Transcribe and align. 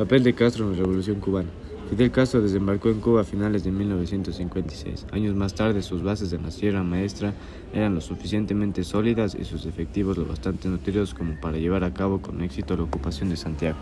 Papel 0.00 0.22
de 0.22 0.32
Castro 0.32 0.64
en 0.64 0.70
la 0.70 0.78
Revolución 0.78 1.20
Cubana. 1.20 1.50
Fidel 1.90 2.10
Castro 2.10 2.40
desembarcó 2.40 2.88
en 2.88 3.00
Cuba 3.00 3.20
a 3.20 3.24
finales 3.24 3.64
de 3.64 3.70
1956. 3.70 5.04
Años 5.12 5.34
más 5.34 5.54
tarde, 5.54 5.82
sus 5.82 6.02
bases 6.02 6.32
en 6.32 6.42
la 6.42 6.50
Sierra 6.50 6.82
Maestra 6.82 7.34
eran 7.74 7.96
lo 7.96 8.00
suficientemente 8.00 8.82
sólidas 8.82 9.36
y 9.38 9.44
sus 9.44 9.66
efectivos 9.66 10.16
lo 10.16 10.24
bastante 10.24 10.68
nutridos 10.68 11.12
como 11.12 11.38
para 11.38 11.58
llevar 11.58 11.84
a 11.84 11.92
cabo 11.92 12.22
con 12.22 12.40
éxito 12.40 12.78
la 12.78 12.84
ocupación 12.84 13.28
de 13.28 13.36
Santiago. 13.36 13.76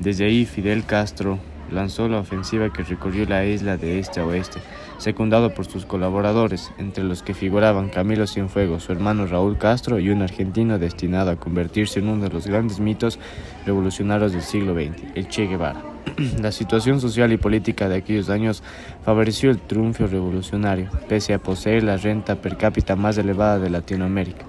Desde 0.00 0.24
ahí, 0.24 0.44
Fidel 0.44 0.86
Castro 0.86 1.38
lanzó 1.70 2.08
la 2.08 2.18
ofensiva 2.18 2.72
que 2.72 2.82
recorrió 2.82 3.26
la 3.26 3.44
isla 3.44 3.76
de 3.76 3.98
este 3.98 4.20
a 4.20 4.26
oeste, 4.26 4.60
secundado 4.98 5.54
por 5.54 5.66
sus 5.66 5.86
colaboradores, 5.86 6.72
entre 6.78 7.04
los 7.04 7.22
que 7.22 7.34
figuraban 7.34 7.88
Camilo 7.88 8.26
Cienfuegos, 8.26 8.84
su 8.84 8.92
hermano 8.92 9.26
Raúl 9.26 9.58
Castro 9.58 9.98
y 9.98 10.10
un 10.10 10.22
argentino 10.22 10.78
destinado 10.78 11.30
a 11.30 11.36
convertirse 11.36 12.00
en 12.00 12.08
uno 12.08 12.24
de 12.24 12.30
los 12.30 12.46
grandes 12.46 12.80
mitos 12.80 13.18
revolucionarios 13.66 14.32
del 14.32 14.42
siglo 14.42 14.74
XX, 14.74 15.02
el 15.14 15.28
Che 15.28 15.46
Guevara. 15.46 15.82
La 16.40 16.52
situación 16.52 17.00
social 17.00 17.32
y 17.32 17.36
política 17.36 17.88
de 17.88 17.96
aquellos 17.96 18.30
años 18.30 18.62
favoreció 19.04 19.50
el 19.50 19.58
triunfo 19.58 20.06
revolucionario, 20.06 20.88
pese 21.08 21.34
a 21.34 21.38
poseer 21.38 21.82
la 21.82 21.96
renta 21.96 22.36
per 22.36 22.56
cápita 22.56 22.96
más 22.96 23.18
elevada 23.18 23.58
de 23.58 23.70
Latinoamérica. 23.70 24.44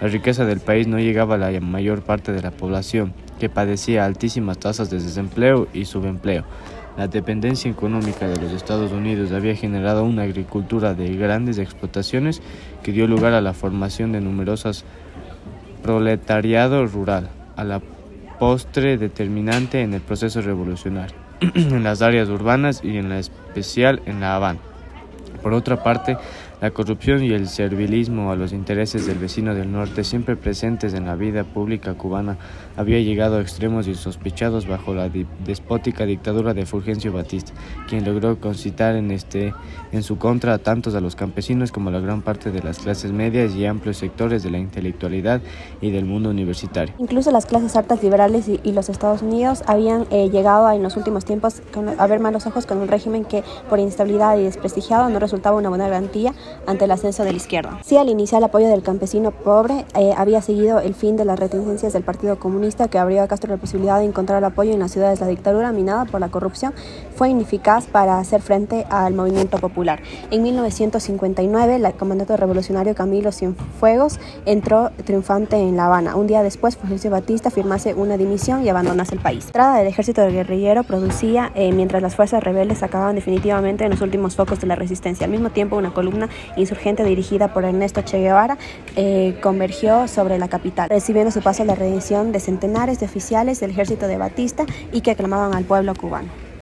La 0.00 0.08
riqueza 0.08 0.44
del 0.44 0.60
país 0.60 0.86
no 0.86 0.98
llegaba 0.98 1.34
a 1.34 1.38
la 1.38 1.60
mayor 1.60 2.02
parte 2.02 2.32
de 2.32 2.42
la 2.42 2.52
población, 2.52 3.12
que 3.38 3.48
padecía 3.48 4.04
altísimas 4.04 4.58
tasas 4.58 4.90
de 4.90 5.00
desempleo 5.00 5.68
y 5.72 5.84
subempleo. 5.84 6.44
La 6.96 7.06
dependencia 7.06 7.70
económica 7.70 8.26
de 8.26 8.40
los 8.40 8.52
Estados 8.52 8.90
Unidos 8.90 9.30
había 9.30 9.54
generado 9.54 10.02
una 10.02 10.22
agricultura 10.22 10.94
de 10.94 11.14
grandes 11.16 11.58
explotaciones 11.58 12.42
que 12.82 12.90
dio 12.90 13.06
lugar 13.06 13.34
a 13.34 13.40
la 13.40 13.54
formación 13.54 14.10
de 14.10 14.20
numerosas 14.20 14.84
proletariado 15.82 16.86
rural, 16.86 17.28
a 17.56 17.62
la 17.62 17.80
postre 18.38 18.98
determinante 18.98 19.82
en 19.82 19.94
el 19.94 20.00
proceso 20.00 20.40
revolucionario, 20.40 21.16
en 21.40 21.84
las 21.84 22.02
áreas 22.02 22.28
urbanas 22.28 22.80
y 22.82 22.96
en 22.96 23.08
la 23.08 23.20
especial 23.20 24.02
en 24.06 24.20
La 24.20 24.34
Habana. 24.34 24.58
Por 25.42 25.52
otra 25.52 25.82
parte, 25.82 26.16
la 26.60 26.70
corrupción 26.72 27.22
y 27.22 27.32
el 27.32 27.48
servilismo 27.48 28.32
a 28.32 28.36
los 28.36 28.52
intereses 28.52 29.06
del 29.06 29.18
vecino 29.18 29.54
del 29.54 29.70
norte, 29.70 30.02
siempre 30.02 30.36
presentes 30.36 30.94
en 30.94 31.06
la 31.06 31.14
vida 31.14 31.44
pública 31.44 31.94
cubana, 31.94 32.36
había 32.76 32.98
llegado 33.00 33.38
a 33.38 33.40
extremos 33.40 33.86
insospechados 33.86 34.66
bajo 34.66 34.94
la 34.94 35.08
despótica 35.44 36.04
dictadura 36.04 36.54
de 36.54 36.66
Fulgencio 36.66 37.12
Batista, 37.12 37.52
quien 37.88 38.04
logró 38.04 38.40
concitar 38.40 38.96
en, 38.96 39.10
este, 39.10 39.54
en 39.92 40.02
su 40.02 40.18
contra 40.18 40.54
a 40.54 40.58
tantos 40.58 40.94
a 40.94 41.00
los 41.00 41.14
campesinos 41.14 41.70
como 41.70 41.90
a 41.90 41.92
la 41.92 42.00
gran 42.00 42.22
parte 42.22 42.50
de 42.50 42.62
las 42.62 42.78
clases 42.78 43.12
medias 43.12 43.54
y 43.54 43.64
amplios 43.64 43.98
sectores 43.98 44.42
de 44.42 44.50
la 44.50 44.58
intelectualidad 44.58 45.40
y 45.80 45.90
del 45.90 46.04
mundo 46.04 46.30
universitario. 46.30 46.94
Incluso 46.98 47.30
las 47.30 47.46
clases 47.46 47.76
altas 47.76 48.02
liberales 48.02 48.48
y, 48.48 48.58
los 48.78 48.88
Estados 48.90 49.22
Unidos 49.22 49.64
habían 49.66 50.06
eh, 50.10 50.28
llegado 50.30 50.70
en 50.70 50.82
los 50.82 50.96
últimos 50.96 51.24
tiempos 51.24 51.62
a 51.98 52.06
ver 52.06 52.20
malos 52.20 52.46
ojos 52.46 52.66
con 52.66 52.78
un 52.78 52.86
régimen 52.86 53.24
que 53.24 53.42
por 53.68 53.78
inestabilidad 53.78 54.36
y 54.38 54.42
desprestigiado 54.42 55.08
no 55.08 55.18
resultaba 55.18 55.56
una 55.56 55.68
buena 55.68 55.88
garantía 55.88 56.32
ante 56.66 56.84
el 56.84 56.90
ascenso 56.90 57.24
de 57.24 57.32
la 57.32 57.36
izquierda. 57.36 57.78
Sí, 57.84 57.96
al 57.96 58.08
iniciar 58.08 58.40
el 58.40 58.44
apoyo 58.44 58.68
del 58.68 58.82
campesino 58.82 59.30
pobre, 59.30 59.84
eh, 59.94 60.12
había 60.16 60.42
seguido 60.42 60.80
el 60.80 60.94
fin 60.94 61.16
de 61.16 61.24
las 61.24 61.38
reticencias 61.38 61.92
del 61.92 62.02
Partido 62.02 62.38
Comunista 62.38 62.88
que 62.88 62.98
abrió 62.98 63.22
a 63.22 63.28
Castro 63.28 63.50
la 63.50 63.56
posibilidad 63.56 63.98
de 63.98 64.04
encontrar 64.04 64.44
apoyo 64.44 64.72
en 64.72 64.80
las 64.80 64.92
ciudades. 64.92 65.20
La 65.20 65.26
dictadura, 65.26 65.72
minada 65.72 66.04
por 66.04 66.20
la 66.20 66.28
corrupción, 66.28 66.72
fue 67.16 67.30
ineficaz 67.30 67.86
para 67.86 68.18
hacer 68.18 68.42
frente 68.42 68.86
al 68.90 69.14
movimiento 69.14 69.58
popular. 69.58 70.00
En 70.30 70.42
1959, 70.42 71.76
el 71.76 71.92
comandante 71.94 72.36
revolucionario 72.36 72.94
Camilo 72.94 73.32
Cienfuegos 73.32 74.20
entró 74.46 74.90
triunfante 75.04 75.56
en 75.56 75.76
La 75.76 75.86
Habana. 75.86 76.16
Un 76.16 76.26
día 76.26 76.42
después, 76.42 76.76
Fulgencio 76.76 77.10
Batista 77.10 77.50
firmase 77.50 77.94
una 77.94 78.16
dimisión 78.16 78.64
y 78.64 78.68
abandonase 78.68 79.14
el 79.14 79.20
país. 79.20 79.44
La 79.44 79.48
entrada 79.48 79.78
del 79.78 79.86
ejército 79.88 80.26
guerrillero 80.26 80.84
producía, 80.84 81.52
eh, 81.54 81.72
mientras 81.72 82.02
las 82.02 82.14
fuerzas 82.14 82.42
rebeldes 82.42 82.82
acababan 82.82 83.14
definitivamente 83.14 83.84
en 83.84 83.90
los 83.90 84.00
últimos 84.00 84.36
focos 84.36 84.60
de 84.60 84.66
la 84.66 84.74
resistencia. 84.74 85.24
Al 85.24 85.30
mismo 85.30 85.50
tiempo, 85.50 85.76
una 85.76 85.92
columna 85.92 86.28
insurgente 86.56 87.04
dirigida 87.04 87.52
por 87.52 87.64
Ernesto 87.64 88.02
Che 88.02 88.18
Guevara 88.18 88.58
eh, 88.96 89.38
convergió 89.42 90.08
sobre 90.08 90.38
la 90.38 90.48
capital, 90.48 90.88
recibiendo 90.88 91.30
su 91.30 91.40
paso 91.40 91.64
la 91.64 91.74
redención 91.74 92.32
de 92.32 92.40
centenares 92.40 93.00
de 93.00 93.06
oficiales 93.06 93.60
del 93.60 93.70
ejército 93.70 94.06
de 94.06 94.18
Batista 94.18 94.64
y 94.92 95.00
que 95.00 95.12
aclamaban 95.12 95.54
al 95.54 95.64
pueblo 95.64 95.94
cubano. 95.94 96.47